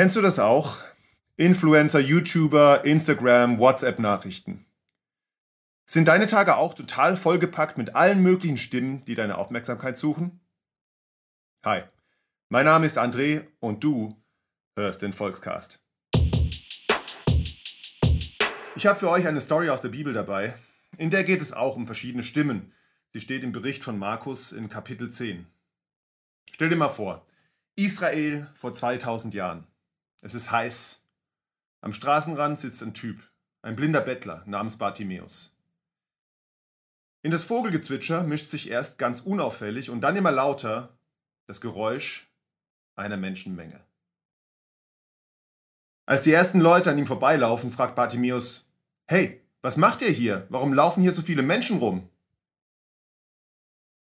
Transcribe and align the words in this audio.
Kennst 0.00 0.16
du 0.16 0.22
das 0.22 0.38
auch? 0.38 0.78
Influencer, 1.36 2.00
YouTuber, 2.00 2.86
Instagram, 2.86 3.58
WhatsApp-Nachrichten. 3.58 4.64
Sind 5.84 6.08
deine 6.08 6.26
Tage 6.26 6.56
auch 6.56 6.72
total 6.72 7.18
vollgepackt 7.18 7.76
mit 7.76 7.94
allen 7.94 8.22
möglichen 8.22 8.56
Stimmen, 8.56 9.04
die 9.04 9.14
deine 9.14 9.36
Aufmerksamkeit 9.36 9.98
suchen? 9.98 10.40
Hi, 11.66 11.82
mein 12.48 12.64
Name 12.64 12.86
ist 12.86 12.96
André 12.96 13.44
und 13.60 13.84
du 13.84 14.16
hörst 14.74 15.02
den 15.02 15.12
Volkscast. 15.12 15.84
Ich 18.76 18.86
habe 18.86 18.98
für 18.98 19.10
euch 19.10 19.26
eine 19.26 19.42
Story 19.42 19.68
aus 19.68 19.82
der 19.82 19.90
Bibel 19.90 20.14
dabei, 20.14 20.54
in 20.96 21.10
der 21.10 21.24
geht 21.24 21.42
es 21.42 21.52
auch 21.52 21.76
um 21.76 21.84
verschiedene 21.84 22.22
Stimmen. 22.22 22.72
Sie 23.12 23.20
steht 23.20 23.44
im 23.44 23.52
Bericht 23.52 23.84
von 23.84 23.98
Markus 23.98 24.52
in 24.52 24.70
Kapitel 24.70 25.10
10. 25.10 25.46
Stell 26.54 26.70
dir 26.70 26.76
mal 26.76 26.88
vor, 26.88 27.22
Israel 27.76 28.48
vor 28.54 28.72
2000 28.72 29.34
Jahren. 29.34 29.66
Es 30.20 30.34
ist 30.34 30.50
heiß. 30.50 31.02
Am 31.80 31.92
Straßenrand 31.92 32.60
sitzt 32.60 32.82
ein 32.82 32.94
Typ, 32.94 33.20
ein 33.62 33.76
blinder 33.76 34.00
Bettler 34.00 34.42
namens 34.46 34.76
Bartimäus. 34.76 35.56
In 37.22 37.30
das 37.30 37.44
Vogelgezwitscher 37.44 38.24
mischt 38.24 38.50
sich 38.50 38.70
erst 38.70 38.98
ganz 38.98 39.20
unauffällig 39.20 39.90
und 39.90 40.00
dann 40.00 40.16
immer 40.16 40.32
lauter 40.32 40.96
das 41.46 41.60
Geräusch 41.60 42.30
einer 42.96 43.16
Menschenmenge. 43.16 43.80
Als 46.06 46.22
die 46.22 46.32
ersten 46.32 46.60
Leute 46.60 46.90
an 46.90 46.98
ihm 46.98 47.06
vorbeilaufen, 47.06 47.70
fragt 47.70 47.94
Bartimäus: 47.94 48.70
Hey, 49.06 49.42
was 49.62 49.76
macht 49.76 50.02
ihr 50.02 50.10
hier? 50.10 50.46
Warum 50.48 50.72
laufen 50.72 51.02
hier 51.02 51.12
so 51.12 51.22
viele 51.22 51.42
Menschen 51.42 51.78
rum? 51.78 52.08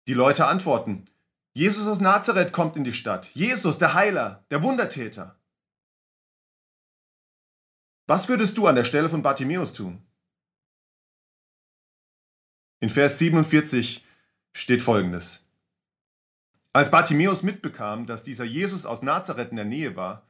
Die 0.07 0.13
Leute 0.13 0.45
antworten: 0.45 1.05
Jesus 1.53 1.87
aus 1.87 1.99
Nazareth 1.99 2.51
kommt 2.51 2.75
in 2.75 2.83
die 2.83 2.93
Stadt. 2.93 3.33
Jesus, 3.33 3.79
der 3.79 3.93
Heiler, 3.93 4.45
der 4.51 4.61
Wundertäter. 4.61 5.35
Was 8.07 8.29
würdest 8.29 8.57
du 8.57 8.67
an 8.67 8.75
der 8.75 8.85
Stelle 8.85 9.09
von 9.09 9.23
Bartimäus 9.23 9.73
tun? 9.73 10.05
In 12.79 12.89
Vers 12.89 13.17
47 13.17 14.05
steht 14.53 14.81
folgendes. 14.81 15.43
Als 16.71 16.91
Bartimäus 16.91 17.41
mitbekam, 17.41 18.05
dass 18.05 18.21
dieser 18.21 18.43
Jesus 18.43 18.85
aus 18.85 19.01
Nazareth 19.01 19.49
in 19.49 19.55
der 19.55 19.65
Nähe 19.65 19.95
war, 19.95 20.27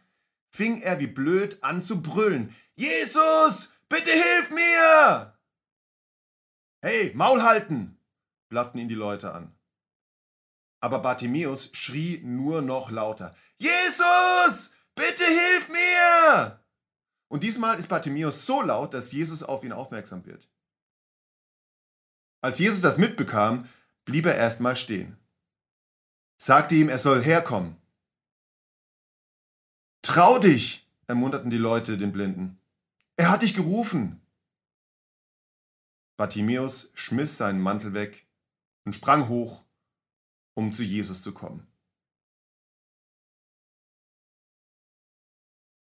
fing 0.51 0.81
er 0.81 0.99
wie 0.99 1.07
blöd 1.07 1.61
an 1.63 1.81
zu 1.81 2.01
brüllen. 2.01 2.55
Jesus, 2.75 3.73
bitte 3.89 4.11
hilf 4.11 4.51
mir! 4.51 5.33
Hey, 6.81 7.11
Maul 7.13 7.41
halten! 7.41 7.97
blafften 8.47 8.79
ihn 8.79 8.87
die 8.87 8.95
Leute 8.95 9.33
an. 9.33 9.53
Aber 10.79 10.99
Bartimäus 10.99 11.71
schrie 11.73 12.21
nur 12.23 12.61
noch 12.61 12.89
lauter. 12.91 13.35
Jesus, 13.57 14.71
bitte 14.93 15.25
hilf 15.25 15.67
mir! 15.69 16.64
Und 17.27 17.43
diesmal 17.43 17.79
ist 17.79 17.87
Bartimäus 17.87 18.45
so 18.45 18.61
laut, 18.61 18.93
dass 18.93 19.11
Jesus 19.11 19.43
auf 19.43 19.63
ihn 19.63 19.71
aufmerksam 19.71 20.25
wird. 20.25 20.49
Als 22.41 22.59
Jesus 22.59 22.81
das 22.81 22.97
mitbekam, 22.97 23.67
blieb 24.05 24.25
er 24.25 24.35
erstmal 24.35 24.75
stehen, 24.75 25.17
sagte 26.37 26.75
ihm, 26.75 26.89
er 26.89 26.99
soll 26.99 27.23
herkommen. 27.23 27.75
Trau 30.03 30.37
dich, 30.37 30.87
ermunterten 31.07 31.49
die 31.49 31.57
Leute 31.57 31.97
den 31.97 32.11
Blinden. 32.11 32.59
Er 33.17 33.31
hat 33.31 33.41
dich 33.41 33.55
gerufen. 33.55 34.21
Bartimäus 36.17 36.91
schmiss 36.93 37.37
seinen 37.37 37.59
Mantel 37.59 37.93
weg 37.93 38.27
und 38.85 38.93
sprang 38.95 39.27
hoch, 39.27 39.65
um 40.53 40.71
zu 40.71 40.83
Jesus 40.83 41.23
zu 41.23 41.33
kommen. 41.33 41.67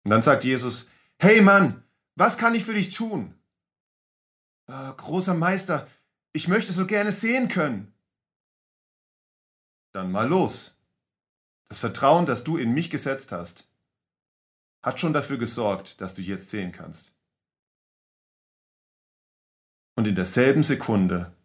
Und 0.05 0.11
dann 0.11 0.23
sagt 0.23 0.45
Jesus, 0.45 0.91
Hey 1.23 1.43
Mann, 1.43 1.85
was 2.17 2.39
kann 2.39 2.55
ich 2.55 2.65
für 2.65 2.73
dich 2.73 2.95
tun? 2.95 3.35
Äh, 4.69 4.95
großer 4.97 5.35
Meister, 5.35 5.87
ich 6.33 6.49
möchte 6.49 6.73
so 6.73 6.87
gerne 6.87 7.13
sehen 7.13 7.49
können. 7.49 7.93
Dann 9.93 10.11
mal 10.11 10.27
los. 10.27 10.81
Das 11.69 11.79
Vertrauen, 11.79 12.25
das 12.25 12.43
du 12.43 12.57
in 12.57 12.73
mich 12.73 12.89
gesetzt 12.89 13.33
hast, 13.33 13.69
hat 14.83 14.99
schon 14.99 15.13
dafür 15.13 15.37
gesorgt, 15.37 16.01
dass 16.01 16.15
du 16.15 16.23
jetzt 16.23 16.49
sehen 16.49 16.73
kannst. 16.73 17.13
Und 19.97 20.07
in 20.07 20.15
derselben 20.15 20.63
Sekunde 20.63 21.37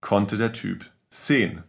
konnte 0.00 0.38
der 0.38 0.52
Typ 0.52 0.90
sehen. 1.08 1.62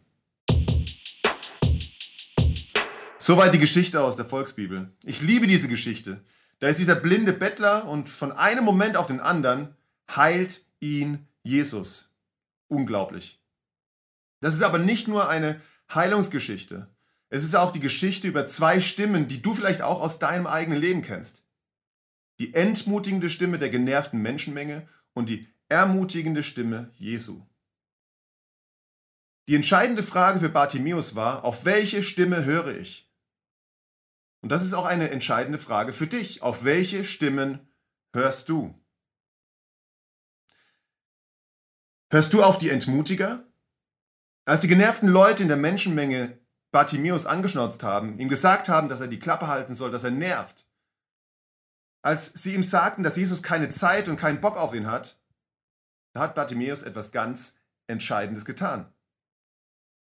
Soweit 3.20 3.54
die 3.54 3.60
Geschichte 3.60 4.02
aus 4.02 4.16
der 4.16 4.26
Volksbibel. 4.26 4.92
Ich 5.04 5.22
liebe 5.22 5.46
diese 5.46 5.68
Geschichte. 5.68 6.26
Da 6.62 6.68
ist 6.68 6.78
dieser 6.78 6.96
blinde 6.96 7.34
Bettler 7.34 7.88
und 7.88 8.08
von 8.08 8.32
einem 8.32 8.64
Moment 8.64 8.96
auf 8.96 9.08
den 9.08 9.20
anderen 9.20 9.76
heilt 10.16 10.62
ihn 10.80 11.28
Jesus. 11.42 12.14
Unglaublich. 12.68 13.42
Das 14.42 14.54
ist 14.54 14.62
aber 14.62 14.78
nicht 14.78 15.08
nur 15.08 15.28
eine 15.28 15.60
Heilungsgeschichte. 15.94 16.88
Es 17.30 17.44
ist 17.44 17.56
auch 17.56 17.72
die 17.72 17.80
Geschichte 17.80 18.28
über 18.28 18.48
zwei 18.48 18.80
Stimmen, 18.80 19.28
die 19.28 19.42
du 19.42 19.56
vielleicht 19.56 19.82
auch 19.82 20.02
aus 20.02 20.20
deinem 20.20 20.46
eigenen 20.46 20.80
Leben 20.80 21.02
kennst. 21.02 21.44
Die 22.40 22.54
entmutigende 22.54 23.32
Stimme 23.32 23.58
der 23.58 23.70
genervten 23.70 24.22
Menschenmenge 24.22 24.88
und 25.14 25.30
die 25.30 25.48
ermutigende 25.68 26.44
Stimme 26.44 26.92
Jesu. 26.94 27.42
Die 29.48 29.56
entscheidende 29.56 30.04
Frage 30.04 30.40
für 30.40 30.50
Bartimäus 30.50 31.16
war, 31.16 31.44
auf 31.44 31.66
welche 31.66 32.04
Stimme 32.04 32.46
höre 32.46 32.78
ich? 32.78 33.11
Und 34.42 34.50
das 34.50 34.64
ist 34.64 34.74
auch 34.74 34.86
eine 34.86 35.12
entscheidende 35.12 35.60
Frage 35.60 35.94
für 35.94 36.08
dich. 36.08 36.42
Auf 36.42 36.64
welche 36.64 37.06
Stimmen 37.06 37.72
hörst 38.14 38.50
du? 38.50 38.76
Hörst 42.12 42.34
du 42.34 42.44
auf 42.44 42.58
die 42.58 42.70
Entmutiger? 42.70 43.46
Als 44.46 44.62
die 44.62 44.68
genervten 44.68 45.08
Leute 45.08 45.44
in 45.44 45.50
der 45.50 45.58
Menschenmenge 45.58 46.40
Bartimäus 46.72 47.26
angeschnauzt 47.26 47.84
haben, 47.84 48.18
ihm 48.20 48.30
gesagt 48.30 48.68
haben, 48.68 48.90
dass 48.90 49.02
er 49.02 49.08
die 49.08 49.20
Klappe 49.20 49.48
halten 49.48 49.74
soll, 49.74 49.92
dass 49.92 50.04
er 50.04 50.12
nervt, 50.12 50.68
als 52.02 52.34
sie 52.34 52.56
ihm 52.56 52.64
sagten, 52.64 53.04
dass 53.04 53.16
Jesus 53.16 53.44
keine 53.44 53.70
Zeit 53.70 54.08
und 54.08 54.18
keinen 54.18 54.42
Bock 54.42 54.58
auf 54.58 54.74
ihn 54.74 54.88
hat, 54.88 55.22
da 56.14 56.22
hat 56.22 56.36
Bartimäus 56.36 56.84
etwas 56.84 57.12
ganz 57.12 57.56
Entscheidendes 57.88 58.46
getan. 58.46 58.92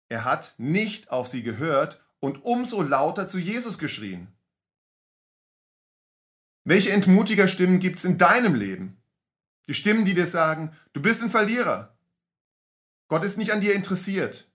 Er 0.09 0.23
hat 0.23 0.55
nicht 0.57 1.11
auf 1.11 1.27
sie 1.27 1.43
gehört 1.43 2.03
und 2.19 2.43
umso 2.43 2.81
lauter 2.81 3.29
zu 3.29 3.39
Jesus 3.39 3.77
geschrien. 3.77 4.27
Welche 6.65 6.91
entmutiger 6.91 7.47
Stimmen 7.47 7.79
gibt 7.79 7.99
es 7.99 8.05
in 8.05 8.17
deinem 8.17 8.55
Leben? 8.55 9.01
Die 9.67 9.73
Stimmen, 9.73 10.05
die 10.05 10.13
dir 10.13 10.27
sagen, 10.27 10.75
du 10.93 11.01
bist 11.01 11.21
ein 11.21 11.29
Verlierer. 11.29 11.97
Gott 13.07 13.23
ist 13.23 13.37
nicht 13.37 13.51
an 13.51 13.61
dir 13.61 13.73
interessiert. 13.73 14.51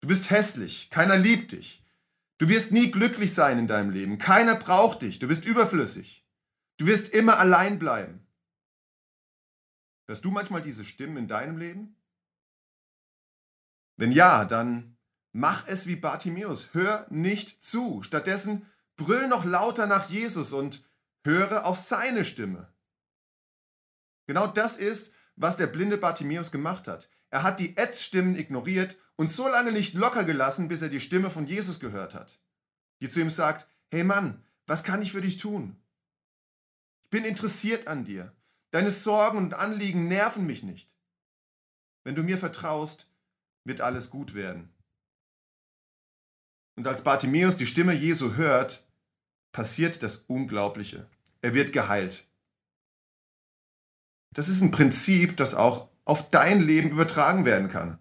Du 0.00 0.08
bist 0.08 0.30
hässlich, 0.30 0.90
keiner 0.90 1.16
liebt 1.16 1.52
dich. 1.52 1.84
Du 2.38 2.48
wirst 2.48 2.72
nie 2.72 2.90
glücklich 2.90 3.34
sein 3.34 3.58
in 3.58 3.66
deinem 3.66 3.90
Leben. 3.90 4.18
Keiner 4.18 4.56
braucht 4.56 5.02
dich. 5.02 5.18
Du 5.18 5.28
bist 5.28 5.44
überflüssig. 5.44 6.26
Du 6.78 6.86
wirst 6.86 7.08
immer 7.08 7.38
allein 7.38 7.78
bleiben. 7.78 8.26
Hörst 10.06 10.24
du 10.24 10.30
manchmal 10.30 10.62
diese 10.62 10.84
Stimmen 10.84 11.16
in 11.16 11.28
deinem 11.28 11.56
Leben? 11.56 11.96
Wenn 13.96 14.12
ja, 14.12 14.44
dann 14.44 14.95
Mach 15.38 15.68
es 15.68 15.86
wie 15.86 15.96
Bartimäus, 15.96 16.70
hör 16.72 17.06
nicht 17.10 17.62
zu. 17.62 18.02
Stattdessen 18.02 18.64
brüll 18.96 19.28
noch 19.28 19.44
lauter 19.44 19.86
nach 19.86 20.08
Jesus 20.08 20.54
und 20.54 20.82
höre 21.24 21.66
auf 21.66 21.76
seine 21.76 22.24
Stimme. 22.24 22.72
Genau 24.26 24.46
das 24.46 24.78
ist, 24.78 25.12
was 25.34 25.58
der 25.58 25.66
blinde 25.66 25.98
Bartimäus 25.98 26.50
gemacht 26.50 26.88
hat. 26.88 27.10
Er 27.28 27.42
hat 27.42 27.60
die 27.60 27.76
Ätzstimmen 27.76 28.34
ignoriert 28.34 28.96
und 29.16 29.28
so 29.28 29.46
lange 29.46 29.72
nicht 29.72 29.92
locker 29.92 30.24
gelassen, 30.24 30.68
bis 30.68 30.80
er 30.80 30.88
die 30.88 31.02
Stimme 31.02 31.28
von 31.28 31.46
Jesus 31.46 31.80
gehört 31.80 32.14
hat, 32.14 32.40
die 33.02 33.10
zu 33.10 33.20
ihm 33.20 33.28
sagt, 33.28 33.68
hey 33.90 34.04
Mann, 34.04 34.42
was 34.66 34.84
kann 34.84 35.02
ich 35.02 35.12
für 35.12 35.20
dich 35.20 35.36
tun? 35.36 35.76
Ich 37.02 37.10
bin 37.10 37.26
interessiert 37.26 37.88
an 37.88 38.04
dir. 38.06 38.34
Deine 38.70 38.90
Sorgen 38.90 39.36
und 39.36 39.52
Anliegen 39.52 40.08
nerven 40.08 40.46
mich 40.46 40.62
nicht. 40.62 40.96
Wenn 42.04 42.14
du 42.14 42.22
mir 42.22 42.38
vertraust, 42.38 43.10
wird 43.64 43.82
alles 43.82 44.08
gut 44.08 44.32
werden. 44.32 44.72
Und 46.76 46.86
als 46.86 47.02
Bartimäus 47.02 47.56
die 47.56 47.66
Stimme 47.66 47.94
Jesu 47.94 48.34
hört, 48.34 48.86
passiert 49.52 50.02
das 50.02 50.18
Unglaubliche. 50.18 51.08
Er 51.40 51.54
wird 51.54 51.72
geheilt. 51.72 52.28
Das 54.32 54.48
ist 54.48 54.60
ein 54.60 54.70
Prinzip, 54.70 55.36
das 55.36 55.54
auch 55.54 55.88
auf 56.04 56.28
dein 56.28 56.60
Leben 56.60 56.90
übertragen 56.90 57.44
werden 57.46 57.68
kann. 57.68 57.98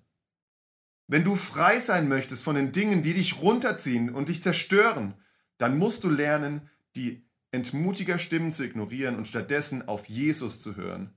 Wenn 1.07 1.24
du 1.24 1.36
frei 1.36 1.80
sein 1.80 2.07
möchtest 2.10 2.44
von 2.44 2.56
den 2.56 2.72
Dingen, 2.72 3.01
die 3.01 3.13
dich 3.13 3.42
runterziehen 3.42 4.10
und 4.10 4.30
dich 4.30 4.44
zerstören, 4.44 5.13
dann 5.57 5.77
musst 5.77 6.04
du 6.04 6.10
lernen, 6.10 6.69
die 6.95 7.25
entmutiger 7.51 8.19
Stimmen 8.19 8.51
zu 8.51 8.63
ignorieren 8.63 9.16
und 9.16 9.27
stattdessen 9.27 9.88
auf 9.88 10.10
Jesus 10.10 10.62
zu 10.62 10.75
hören 10.75 11.13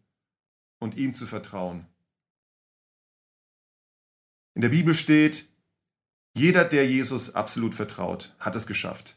und 0.78 0.96
ihm 0.96 1.14
zu 1.14 1.26
vertrauen. 1.26 1.86
In 4.54 4.62
der 4.62 4.68
Bibel 4.68 4.94
steht, 4.94 5.48
jeder, 6.38 6.64
der 6.64 6.86
Jesus 6.86 7.34
absolut 7.34 7.74
vertraut, 7.74 8.34
hat 8.38 8.54
es 8.54 8.66
geschafft. 8.66 9.16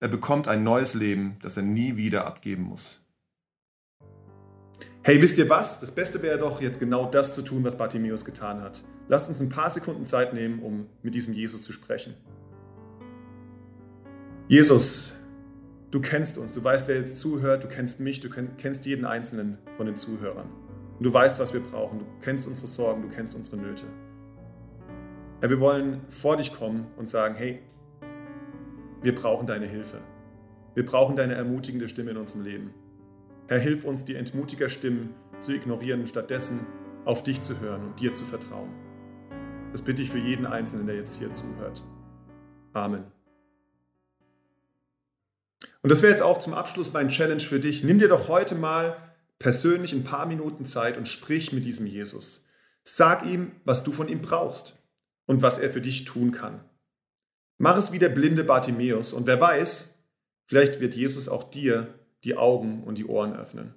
er 0.00 0.08
bekommt 0.08 0.48
ein 0.48 0.62
neues 0.62 0.94
Leben, 0.94 1.36
das 1.42 1.56
er 1.56 1.62
nie 1.62 1.96
wieder 1.96 2.26
abgeben 2.26 2.64
muss. 2.64 3.04
Hey, 5.02 5.22
wisst 5.22 5.38
ihr 5.38 5.48
was? 5.48 5.78
Das 5.78 5.94
Beste 5.94 6.20
wäre 6.22 6.38
doch, 6.38 6.60
jetzt 6.60 6.80
genau 6.80 7.08
das 7.08 7.34
zu 7.34 7.42
tun, 7.42 7.64
was 7.64 7.78
Bartimäus 7.78 8.24
getan 8.24 8.60
hat. 8.60 8.84
Lasst 9.08 9.28
uns 9.28 9.40
ein 9.40 9.50
paar 9.50 9.70
Sekunden 9.70 10.04
Zeit 10.04 10.34
nehmen, 10.34 10.60
um 10.60 10.86
mit 11.02 11.14
diesem 11.14 11.32
Jesus 11.34 11.62
zu 11.62 11.72
sprechen. 11.72 12.14
Jesus, 14.48 15.16
du 15.90 16.00
kennst 16.00 16.38
uns, 16.38 16.52
du 16.54 16.64
weißt, 16.64 16.88
wer 16.88 16.96
jetzt 16.96 17.20
zuhört, 17.20 17.62
du 17.62 17.68
kennst 17.68 18.00
mich, 18.00 18.20
du 18.20 18.30
kennst 18.30 18.84
jeden 18.84 19.04
einzelnen 19.04 19.58
von 19.76 19.86
den 19.86 19.96
Zuhörern. 19.96 20.48
Und 20.98 21.04
du 21.04 21.12
weißt, 21.12 21.38
was 21.38 21.52
wir 21.52 21.60
brauchen, 21.60 22.00
du 22.00 22.06
kennst 22.20 22.46
unsere 22.46 22.66
Sorgen, 22.66 23.02
du 23.02 23.08
kennst 23.08 23.34
unsere 23.34 23.58
Nöte. 23.58 23.84
Herr, 25.40 25.48
wir 25.48 25.60
wollen 25.60 26.02
vor 26.10 26.36
dich 26.36 26.52
kommen 26.52 26.86
und 26.98 27.08
sagen, 27.08 27.34
hey, 27.34 27.62
wir 29.00 29.14
brauchen 29.14 29.46
deine 29.46 29.66
Hilfe. 29.66 30.02
Wir 30.74 30.84
brauchen 30.84 31.16
deine 31.16 31.32
ermutigende 31.32 31.88
Stimme 31.88 32.10
in 32.10 32.18
unserem 32.18 32.44
Leben. 32.44 32.74
Herr, 33.48 33.58
hilf 33.58 33.86
uns, 33.86 34.04
die 34.04 34.16
Entmutiger-Stimmen 34.16 35.14
zu 35.38 35.54
ignorieren 35.54 36.00
und 36.00 36.08
stattdessen 36.08 36.66
auf 37.06 37.22
dich 37.22 37.40
zu 37.40 37.58
hören 37.58 37.82
und 37.82 38.00
dir 38.00 38.12
zu 38.12 38.26
vertrauen. 38.26 38.68
Das 39.72 39.80
bitte 39.80 40.02
ich 40.02 40.10
für 40.10 40.18
jeden 40.18 40.44
Einzelnen, 40.44 40.86
der 40.86 40.96
jetzt 40.96 41.16
hier 41.18 41.32
zuhört. 41.32 41.84
Amen. 42.74 43.04
Und 45.82 45.88
das 45.88 46.02
wäre 46.02 46.12
jetzt 46.12 46.22
auch 46.22 46.38
zum 46.38 46.52
Abschluss 46.52 46.92
mein 46.92 47.08
Challenge 47.08 47.40
für 47.40 47.60
dich. 47.60 47.82
Nimm 47.82 47.98
dir 47.98 48.08
doch 48.08 48.28
heute 48.28 48.56
mal 48.56 48.94
persönlich 49.38 49.94
ein 49.94 50.04
paar 50.04 50.26
Minuten 50.26 50.66
Zeit 50.66 50.98
und 50.98 51.08
sprich 51.08 51.54
mit 51.54 51.64
diesem 51.64 51.86
Jesus. 51.86 52.46
Sag 52.84 53.24
ihm, 53.24 53.52
was 53.64 53.84
du 53.84 53.92
von 53.92 54.08
ihm 54.08 54.20
brauchst 54.20 54.79
und 55.30 55.42
was 55.42 55.60
er 55.60 55.70
für 55.70 55.80
dich 55.80 56.06
tun 56.06 56.32
kann. 56.32 56.58
Mach 57.56 57.76
es 57.76 57.92
wie 57.92 58.00
der 58.00 58.08
blinde 58.08 58.42
Bartimäus 58.42 59.12
und 59.12 59.28
wer 59.28 59.40
weiß, 59.40 60.02
vielleicht 60.48 60.80
wird 60.80 60.96
Jesus 60.96 61.28
auch 61.28 61.48
dir 61.52 61.94
die 62.24 62.36
Augen 62.36 62.82
und 62.82 62.98
die 62.98 63.06
Ohren 63.06 63.36
öffnen. 63.36 63.72